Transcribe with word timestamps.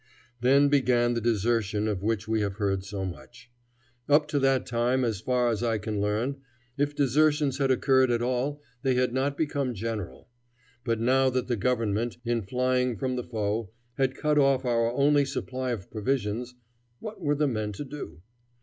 Then 0.39 0.67
began 0.67 1.13
the 1.13 1.21
desertion 1.21 1.87
of 1.87 2.01
which 2.01 2.27
we 2.27 2.41
have 2.41 2.55
heard 2.55 2.83
so 2.83 3.05
much. 3.05 3.51
Up 4.09 4.27
to 4.29 4.39
that 4.39 4.65
time, 4.65 5.03
as 5.03 5.19
far 5.21 5.49
as 5.49 5.61
I 5.61 5.77
can 5.77 6.01
learn, 6.01 6.37
if 6.75 6.95
desertions 6.95 7.59
had 7.59 7.69
occurred 7.69 8.09
at 8.09 8.23
all 8.23 8.63
they 8.81 8.95
had 8.95 9.13
not 9.13 9.37
become 9.37 9.75
general; 9.75 10.27
but 10.83 10.99
now 10.99 11.29
that 11.29 11.47
the 11.47 11.55
government, 11.55 12.17
in 12.25 12.41
flying 12.41 12.97
from 12.97 13.15
the 13.15 13.23
foe, 13.23 13.69
had 13.99 14.15
cut 14.17 14.39
off 14.39 14.65
our 14.65 14.91
only 14.91 15.23
supply 15.23 15.69
of 15.69 15.91
provisions, 15.91 16.55
what 16.99 17.21
were 17.21 17.35
the 17.35 17.45
men 17.47 17.71
to 17.73 17.83
do? 17.85 18.23